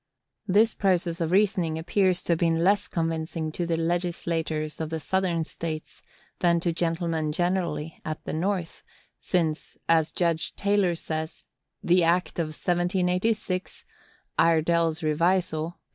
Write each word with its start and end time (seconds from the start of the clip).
This 0.47 0.73
process 0.73 1.21
of 1.21 1.31
reasoning 1.31 1.77
appears 1.77 2.23
to 2.23 2.31
have 2.31 2.39
been 2.39 2.63
less 2.63 2.87
convincing 2.87 3.51
to 3.51 3.67
the 3.67 3.77
legislators 3.77 4.81
of 4.81 4.99
Southern 4.99 5.43
States 5.43 6.01
than 6.39 6.59
to 6.61 6.73
gentlemen 6.73 7.31
generally 7.31 8.01
at 8.03 8.25
the 8.25 8.33
North; 8.33 8.81
since, 9.19 9.77
as 9.87 10.11
Judge 10.11 10.55
Taylor 10.55 10.95
says, 10.95 11.45
"the 11.83 12.03
act 12.03 12.39
of 12.39 12.47
1786 12.47 13.85
(Iredell's 14.39 15.03
Revisal, 15.03 15.69
p. 15.69 15.77